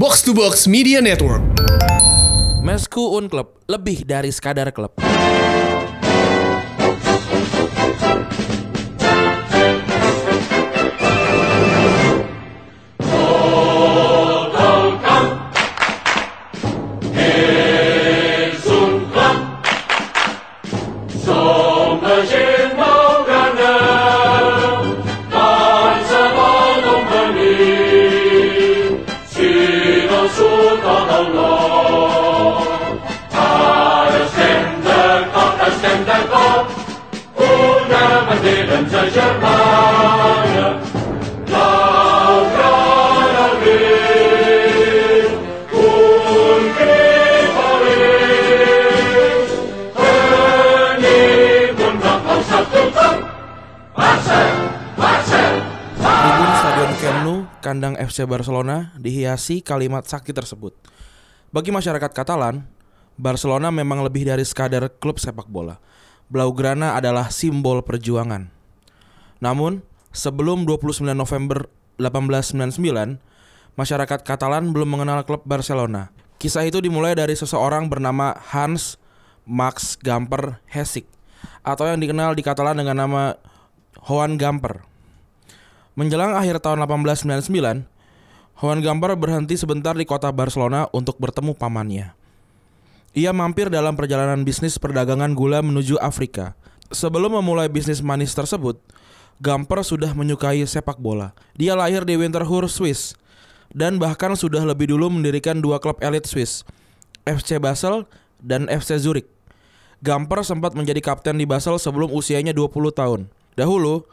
Box 0.00 0.24
to 0.24 0.32
Box 0.32 0.64
Media 0.64 1.04
Network. 1.04 1.44
Mesku 2.64 3.20
Un 3.20 3.28
Club 3.28 3.60
lebih 3.68 4.08
dari 4.08 4.32
sekadar 4.32 4.72
klub. 4.72 4.96
Germans. 39.12 39.59
Kandang 57.64 57.96
FC 57.96 58.24
Barcelona 58.24 58.94
dihiasi 58.98 59.60
kalimat 59.60 60.06
sakti 60.06 60.30
tersebut. 60.34 60.72
Bagi 61.50 61.74
masyarakat 61.74 62.10
Katalan, 62.14 62.62
Barcelona 63.18 63.68
memang 63.74 64.00
lebih 64.06 64.24
dari 64.24 64.46
sekadar 64.46 64.86
klub 65.02 65.18
sepak 65.18 65.50
bola. 65.50 65.76
Blaugrana 66.30 66.94
adalah 66.94 67.28
simbol 67.28 67.82
perjuangan. 67.82 68.48
Namun, 69.42 69.82
sebelum 70.14 70.62
29 70.66 71.10
November 71.12 71.66
1899, 71.98 73.18
masyarakat 73.74 74.20
Katalan 74.22 74.70
belum 74.70 74.88
mengenal 74.94 75.26
klub 75.26 75.42
Barcelona. 75.42 76.14
Kisah 76.40 76.64
itu 76.64 76.80
dimulai 76.80 77.12
dari 77.12 77.36
seseorang 77.36 77.90
bernama 77.90 78.32
Hans 78.54 78.96
Max 79.44 79.98
Gamper 80.00 80.62
Hessig 80.70 81.04
atau 81.60 81.84
yang 81.84 82.00
dikenal 82.00 82.32
di 82.32 82.42
Katalan 82.44 82.80
dengan 82.80 83.04
nama 83.04 83.36
Johan 84.06 84.40
Gamper. 84.40 84.86
Menjelang 85.98 86.38
akhir 86.38 86.62
tahun 86.62 86.86
1899, 86.86 87.86
Juan 88.60 88.78
Gamper 88.84 89.16
berhenti 89.16 89.56
sebentar 89.56 89.96
di 89.96 90.06
kota 90.06 90.30
Barcelona 90.30 90.86
untuk 90.94 91.16
bertemu 91.18 91.56
pamannya. 91.56 92.14
Ia 93.10 93.34
mampir 93.34 93.72
dalam 93.72 93.98
perjalanan 93.98 94.46
bisnis 94.46 94.78
perdagangan 94.78 95.34
gula 95.34 95.58
menuju 95.66 95.98
Afrika. 95.98 96.54
Sebelum 96.94 97.42
memulai 97.42 97.66
bisnis 97.66 97.98
manis 97.98 98.30
tersebut, 98.36 98.78
Gamper 99.42 99.82
sudah 99.82 100.14
menyukai 100.14 100.62
sepak 100.62 101.00
bola. 101.00 101.34
Dia 101.58 101.74
lahir 101.74 102.06
di 102.06 102.14
Winterthur, 102.14 102.70
Swiss, 102.70 103.18
dan 103.74 103.98
bahkan 103.98 104.36
sudah 104.38 104.62
lebih 104.62 104.94
dulu 104.94 105.10
mendirikan 105.10 105.58
dua 105.58 105.82
klub 105.82 105.98
elit 106.04 106.28
Swiss, 106.28 106.62
FC 107.26 107.58
Basel 107.58 108.06
dan 108.38 108.70
FC 108.70 109.00
Zurich. 109.00 109.26
Gamper 110.04 110.46
sempat 110.46 110.76
menjadi 110.78 111.00
kapten 111.02 111.36
di 111.36 111.48
Basel 111.48 111.76
sebelum 111.76 112.14
usianya 112.14 112.54
20 112.54 112.72
tahun. 112.94 113.20
Dahulu, 113.58 114.06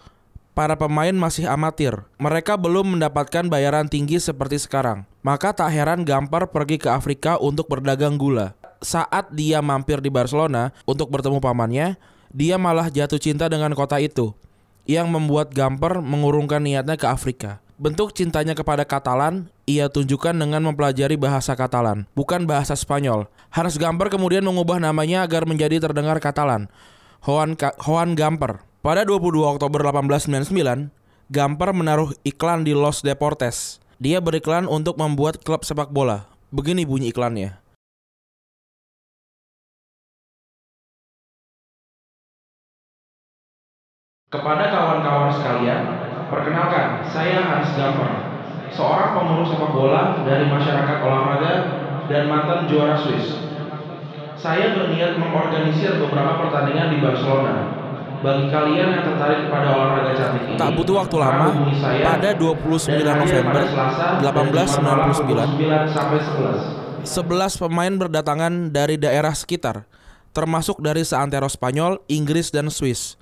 para 0.58 0.74
pemain 0.74 1.14
masih 1.14 1.46
amatir. 1.46 1.94
Mereka 2.18 2.58
belum 2.58 2.98
mendapatkan 2.98 3.46
bayaran 3.46 3.86
tinggi 3.86 4.18
seperti 4.18 4.58
sekarang. 4.58 5.06
Maka 5.22 5.54
tak 5.54 5.70
heran 5.70 6.02
Gampar 6.02 6.50
pergi 6.50 6.82
ke 6.82 6.90
Afrika 6.90 7.38
untuk 7.38 7.70
berdagang 7.70 8.18
gula. 8.18 8.58
Saat 8.82 9.30
dia 9.38 9.62
mampir 9.62 10.02
di 10.02 10.10
Barcelona 10.10 10.74
untuk 10.90 11.14
bertemu 11.14 11.38
pamannya, 11.38 12.02
dia 12.34 12.58
malah 12.58 12.90
jatuh 12.90 13.22
cinta 13.22 13.46
dengan 13.46 13.78
kota 13.78 14.02
itu. 14.02 14.34
Yang 14.90 15.14
membuat 15.14 15.54
Gampar 15.54 16.02
mengurungkan 16.02 16.66
niatnya 16.66 16.98
ke 16.98 17.06
Afrika. 17.06 17.62
Bentuk 17.78 18.18
cintanya 18.18 18.58
kepada 18.58 18.82
Katalan 18.82 19.54
ia 19.70 19.86
tunjukkan 19.86 20.34
dengan 20.34 20.66
mempelajari 20.66 21.14
bahasa 21.14 21.54
Katalan, 21.54 22.10
bukan 22.18 22.50
bahasa 22.50 22.74
Spanyol. 22.74 23.30
Hans 23.54 23.78
Gamper 23.78 24.10
kemudian 24.10 24.42
mengubah 24.42 24.82
namanya 24.82 25.22
agar 25.22 25.46
menjadi 25.46 25.78
terdengar 25.78 26.18
Katalan. 26.18 26.66
Juan, 27.22 27.54
Ka 27.54 27.78
Juan 27.78 28.18
Gamper. 28.18 28.66
Pada 28.88 29.04
22 29.04 29.44
Oktober 29.44 29.84
1899, 29.84 30.96
Gamper 31.28 31.76
menaruh 31.76 32.16
iklan 32.24 32.64
di 32.64 32.72
Los 32.72 33.04
Deportes. 33.04 33.84
Dia 34.00 34.24
beriklan 34.24 34.64
untuk 34.64 34.96
membuat 34.96 35.44
klub 35.44 35.68
sepak 35.68 35.92
bola. 35.92 36.32
Begini 36.56 36.88
bunyi 36.88 37.12
iklannya. 37.12 37.60
Kepada 44.32 44.72
kawan-kawan 44.72 45.36
sekalian, 45.36 45.82
perkenalkan, 46.32 47.04
saya 47.12 47.44
Hans 47.44 47.76
Gamper, 47.76 48.12
seorang 48.72 49.20
pengurus 49.20 49.52
sepak 49.52 49.76
bola 49.76 50.24
dari 50.24 50.48
masyarakat 50.48 50.98
olahraga 51.04 51.54
dan 52.08 52.32
mantan 52.32 52.72
juara 52.72 52.96
Swiss. 52.96 53.36
Saya 54.40 54.72
berniat 54.80 55.20
mengorganisir 55.20 56.00
beberapa 56.00 56.40
pertandingan 56.40 56.96
di 56.96 57.04
Barcelona. 57.04 57.77
Bagi 58.18 58.50
kalian 58.50 58.88
yang 58.98 59.04
tertarik 59.06 59.46
kepada 59.46 59.68
olahraga 59.78 60.12
cantik 60.18 60.42
ini, 60.50 60.58
tak 60.58 60.74
butuh 60.74 60.96
waktu 61.06 61.16
lama. 61.22 61.54
Pada 62.02 62.30
29 62.34 62.98
November 63.06 63.64
1899, 64.26 65.94
sampai 65.94 66.20
11 67.06 67.62
pemain 67.62 67.94
berdatangan 67.94 68.74
dari 68.74 68.98
daerah 68.98 69.38
sekitar, 69.38 69.86
termasuk 70.34 70.82
dari 70.82 71.06
seantero 71.06 71.46
Spanyol, 71.46 72.02
Inggris, 72.10 72.50
dan 72.50 72.74
Swiss. 72.74 73.22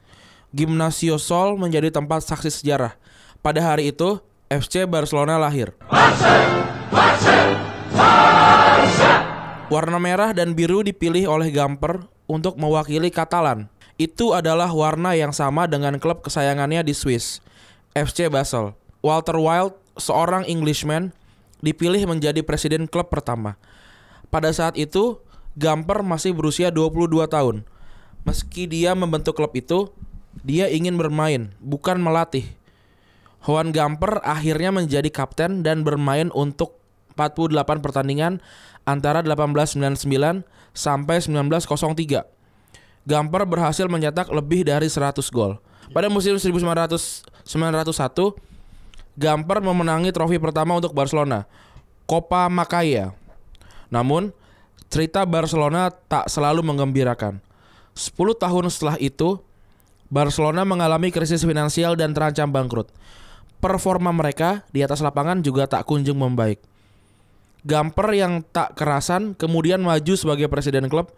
Gimnasio 0.55 1.19
Sol 1.19 1.59
menjadi 1.59 1.91
tempat 1.91 2.23
saksi 2.23 2.47
sejarah. 2.47 2.95
Pada 3.43 3.59
hari 3.59 3.91
itu, 3.91 4.23
FC 4.47 4.87
Barcelona 4.87 5.35
lahir. 5.35 5.75
Warna 9.67 9.99
merah 9.99 10.31
dan 10.31 10.55
biru 10.55 10.79
dipilih 10.87 11.27
oleh 11.27 11.51
Gamper 11.51 12.07
untuk 12.31 12.55
mewakili 12.55 13.11
Katalan. 13.11 13.74
Itu 13.95 14.35
adalah 14.35 14.67
warna 14.75 15.15
yang 15.15 15.31
sama 15.31 15.71
dengan 15.71 15.95
klub 16.03 16.19
kesayangannya 16.19 16.83
di 16.83 16.91
Swiss, 16.91 17.39
FC 17.95 18.27
Basel. 18.27 18.75
Walter 18.99 19.39
Wild, 19.39 19.79
seorang 19.95 20.43
Englishman, 20.51 21.15
dipilih 21.63 22.03
menjadi 22.03 22.43
presiden 22.43 22.91
klub 22.91 23.07
pertama. 23.07 23.55
Pada 24.27 24.51
saat 24.51 24.75
itu, 24.75 25.23
Gamper 25.55 26.03
masih 26.03 26.35
berusia 26.35 26.67
22 26.67 27.23
tahun. 27.31 27.63
Meski 28.27 28.67
dia 28.67 28.91
membentuk 28.91 29.39
klub 29.39 29.55
itu, 29.55 29.87
dia 30.43 30.67
ingin 30.67 30.99
bermain, 30.99 31.55
bukan 31.63 31.95
melatih. 31.95 32.43
Juan 33.47 33.71
Gamper 33.71 34.19
akhirnya 34.25 34.75
menjadi 34.75 35.07
kapten 35.07 35.63
dan 35.63 35.87
bermain 35.87 36.33
untuk 36.35 36.83
48 37.15 37.79
pertandingan 37.79 38.43
antara 38.83 39.23
1899 39.23 40.43
sampai 40.75 41.23
1903. 41.23 42.34
Gamper 43.05 43.45
berhasil 43.45 43.85
mencetak 43.85 44.33
lebih 44.33 44.65
dari 44.65 44.89
100 44.89 45.21
gol. 45.29 45.61
Pada 45.93 46.09
musim 46.09 46.35
1900 46.41 47.25
901, 47.45 48.33
Gamper 49.15 49.61
memenangi 49.61 50.09
trofi 50.09 50.41
pertama 50.41 50.75
untuk 50.75 50.91
Barcelona, 50.91 51.45
Copa 52.09 52.49
Macaya. 52.49 53.13
Namun, 53.93 54.33
cerita 54.89 55.21
Barcelona 55.23 55.93
tak 55.93 56.27
selalu 56.27 56.65
menggembirakan. 56.65 57.39
10 57.93 58.11
tahun 58.35 58.65
setelah 58.73 58.97
itu, 58.97 59.39
Barcelona 60.09 60.65
mengalami 60.65 61.13
krisis 61.13 61.45
finansial 61.45 61.93
dan 61.93 62.11
terancam 62.11 62.49
bangkrut. 62.49 62.89
Performa 63.61 64.11
mereka 64.11 64.65
di 64.73 64.81
atas 64.81 64.99
lapangan 64.99 65.39
juga 65.45 65.69
tak 65.69 65.85
kunjung 65.87 66.17
membaik. 66.17 66.59
Gamper 67.65 68.13
yang 68.13 68.45
tak 68.45 68.77
kerasan 68.77 69.33
kemudian 69.33 69.81
maju 69.81 70.13
sebagai 70.13 70.45
presiden 70.45 70.85
klub 70.85 71.09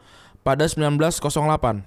pada 0.48 0.64
1908. 0.64 1.84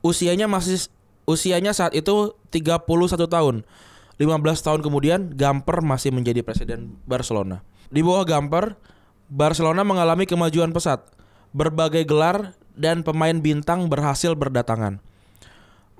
Usianya 0.00 0.48
masih 0.48 0.88
usianya 1.28 1.76
saat 1.76 1.92
itu 1.92 2.32
31 2.48 2.88
tahun. 3.28 3.68
15 4.16 4.64
tahun 4.64 4.80
kemudian 4.80 5.36
Gamper 5.36 5.84
masih 5.84 6.08
menjadi 6.08 6.40
presiden 6.40 6.96
Barcelona. 7.04 7.60
Di 7.92 8.00
bawah 8.00 8.24
Gamper, 8.24 8.80
Barcelona 9.28 9.84
mengalami 9.84 10.24
kemajuan 10.24 10.72
pesat. 10.72 11.04
Berbagai 11.52 12.08
gelar 12.08 12.56
dan 12.72 13.04
pemain 13.04 13.36
bintang 13.36 13.92
berhasil 13.92 14.32
berdatangan. 14.32 15.04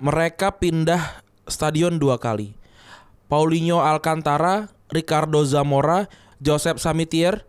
Mereka 0.01 0.57
pindah 0.57 1.21
stadion 1.45 2.01
dua 2.01 2.17
kali. 2.17 2.57
Paulinho 3.29 3.85
Alcantara, 3.85 4.73
Ricardo 4.89 5.45
Zamora, 5.45 6.09
Joseph 6.41 6.81
Samitier, 6.81 7.45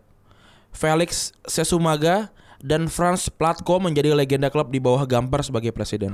Felix 0.69 1.33
Sesumaga, 1.49 2.29
dan 2.61 2.87
Franz 2.87 3.27
Platko 3.29 3.81
menjadi 3.81 4.13
legenda 4.13 4.53
klub 4.53 4.69
di 4.69 4.77
bawah 4.77 5.05
Gamper 5.05 5.41
sebagai 5.41 5.73
presiden. 5.73 6.13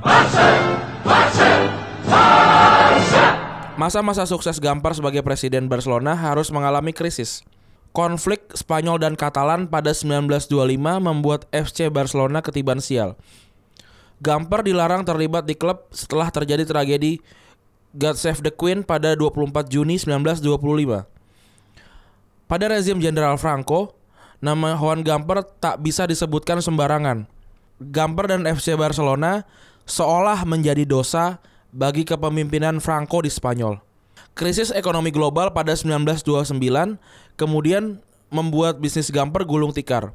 Masa-masa 3.78 4.26
sukses 4.26 4.58
Gamper 4.58 4.98
sebagai 4.98 5.22
presiden 5.22 5.70
Barcelona 5.70 6.18
harus 6.18 6.50
mengalami 6.50 6.96
krisis. 6.96 7.46
Konflik 7.94 8.54
Spanyol 8.54 8.98
dan 9.02 9.14
Katalan 9.14 9.70
pada 9.70 9.94
1925 9.94 10.78
membuat 11.02 11.46
FC 11.54 11.90
Barcelona 11.94 12.42
ketiban 12.42 12.82
sial. 12.82 13.18
Gamper 14.18 14.66
dilarang 14.66 15.06
terlibat 15.06 15.46
di 15.46 15.54
klub 15.54 15.86
setelah 15.94 16.34
terjadi 16.34 16.66
tragedi 16.66 17.22
God 17.98 18.18
Save 18.18 18.46
the 18.46 18.54
Queen 18.54 18.86
pada 18.86 19.14
24 19.18 19.70
Juni 19.70 19.98
1925. 19.98 21.06
Pada 22.46 22.66
rezim 22.70 23.02
Jenderal 23.02 23.38
Franco, 23.42 23.97
nama 24.44 24.78
Juan 24.78 25.02
Gamper 25.02 25.46
tak 25.58 25.82
bisa 25.82 26.06
disebutkan 26.06 26.62
sembarangan. 26.62 27.26
Gamper 27.78 28.26
dan 28.34 28.50
FC 28.50 28.74
Barcelona 28.74 29.46
seolah 29.86 30.42
menjadi 30.46 30.84
dosa 30.86 31.38
bagi 31.70 32.02
kepemimpinan 32.04 32.82
Franco 32.82 33.22
di 33.22 33.30
Spanyol. 33.30 33.78
Krisis 34.38 34.70
ekonomi 34.70 35.10
global 35.10 35.50
pada 35.54 35.74
1929 35.74 36.54
kemudian 37.38 38.02
membuat 38.30 38.78
bisnis 38.78 39.10
Gamper 39.10 39.46
gulung 39.46 39.74
tikar. 39.74 40.14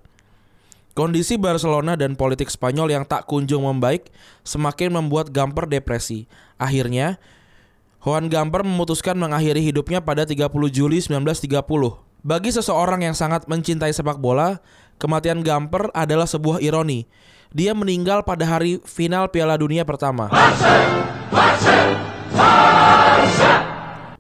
Kondisi 0.92 1.40
Barcelona 1.40 1.96
dan 1.96 2.12
politik 2.20 2.52
Spanyol 2.52 2.92
yang 2.92 3.04
tak 3.08 3.24
kunjung 3.24 3.64
membaik 3.64 4.12
semakin 4.44 4.92
membuat 4.92 5.32
Gamper 5.32 5.64
depresi. 5.64 6.28
Akhirnya, 6.60 7.16
Juan 8.04 8.28
Gamper 8.28 8.60
memutuskan 8.60 9.16
mengakhiri 9.16 9.64
hidupnya 9.64 10.04
pada 10.04 10.28
30 10.28 10.50
Juli 10.68 11.00
1930. 11.00 12.11
Bagi 12.22 12.54
seseorang 12.54 13.02
yang 13.02 13.18
sangat 13.18 13.50
mencintai 13.50 13.90
sepak 13.90 14.14
bola, 14.22 14.62
kematian 15.02 15.42
Gamper 15.42 15.90
adalah 15.90 16.30
sebuah 16.30 16.62
ironi. 16.62 17.10
Dia 17.50 17.74
meninggal 17.74 18.22
pada 18.22 18.46
hari 18.46 18.78
final 18.86 19.26
Piala 19.26 19.58
Dunia 19.58 19.82
pertama. 19.82 20.30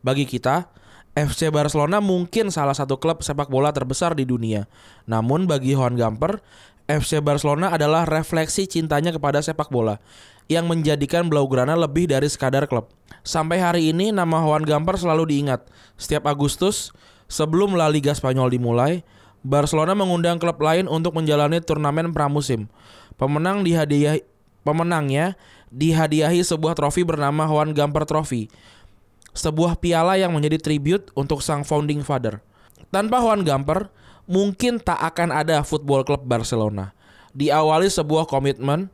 Bagi 0.02 0.26
kita, 0.26 0.66
FC 1.14 1.54
Barcelona 1.54 2.02
mungkin 2.02 2.50
salah 2.50 2.74
satu 2.74 2.98
klub 2.98 3.22
sepak 3.22 3.46
bola 3.46 3.70
terbesar 3.70 4.18
di 4.18 4.26
dunia. 4.26 4.66
Namun 5.06 5.46
bagi 5.46 5.78
Juan 5.78 5.94
Gamper, 5.94 6.42
FC 6.90 7.22
Barcelona 7.22 7.70
adalah 7.70 8.02
refleksi 8.02 8.66
cintanya 8.66 9.14
kepada 9.14 9.38
sepak 9.38 9.70
bola 9.70 10.02
yang 10.50 10.66
menjadikan 10.66 11.30
Blaugrana 11.30 11.78
lebih 11.78 12.10
dari 12.10 12.26
sekadar 12.26 12.66
klub. 12.66 12.90
Sampai 13.22 13.62
hari 13.62 13.94
ini 13.94 14.10
nama 14.10 14.42
Juan 14.42 14.66
Gamper 14.66 14.98
selalu 14.98 15.30
diingat. 15.30 15.70
Setiap 15.94 16.26
Agustus, 16.26 16.90
sebelum 17.32 17.72
La 17.72 17.88
Liga 17.88 18.12
Spanyol 18.12 18.52
dimulai, 18.52 19.00
Barcelona 19.40 19.96
mengundang 19.96 20.36
klub 20.36 20.60
lain 20.60 20.84
untuk 20.84 21.16
menjalani 21.16 21.64
turnamen 21.64 22.12
pramusim. 22.12 22.68
Pemenang 23.16 23.64
dihadiahi 23.64 24.20
pemenangnya 24.62 25.34
dihadiahi 25.72 26.44
sebuah 26.44 26.76
trofi 26.76 27.02
bernama 27.02 27.48
Juan 27.48 27.72
Gamper 27.72 28.04
Trophy 28.04 28.52
sebuah 29.32 29.80
piala 29.80 30.20
yang 30.20 30.36
menjadi 30.36 30.60
tribute 30.60 31.08
untuk 31.16 31.40
sang 31.40 31.64
founding 31.64 32.04
father. 32.04 32.44
Tanpa 32.92 33.24
Juan 33.24 33.42
Gamper, 33.42 33.88
mungkin 34.28 34.76
tak 34.76 35.00
akan 35.00 35.32
ada 35.32 35.64
Football 35.64 36.04
Club 36.04 36.28
Barcelona. 36.28 36.92
Diawali 37.32 37.88
sebuah 37.88 38.28
komitmen, 38.28 38.92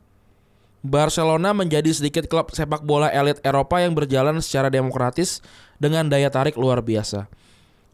Barcelona 0.79 1.51
menjadi 1.51 1.91
sedikit 1.91 2.31
klub 2.31 2.55
sepak 2.55 2.87
bola 2.87 3.11
elit 3.11 3.43
Eropa 3.43 3.83
yang 3.83 3.91
berjalan 3.91 4.39
secara 4.39 4.71
demokratis 4.71 5.43
dengan 5.75 6.07
daya 6.07 6.31
tarik 6.31 6.55
luar 6.55 6.79
biasa. 6.79 7.27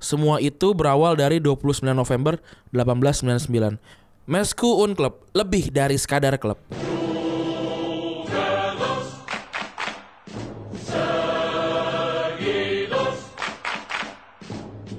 Semua 0.05 0.37
itu 0.37 0.77
berawal 0.77 1.17
dari 1.17 1.41
29 1.41 1.81
November 1.89 2.37
1899. 2.69 3.81
Mesku 4.29 4.85
Un 4.85 4.93
Club, 4.93 5.25
lebih 5.33 5.73
dari 5.73 5.97
sekadar 5.97 6.37
klub. 6.37 6.61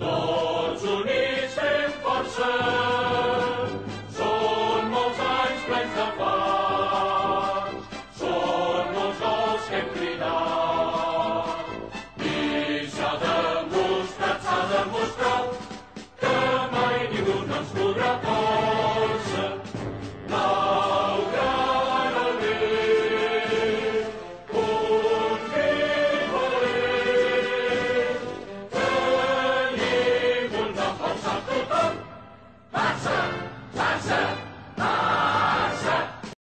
Molts 0.03 0.82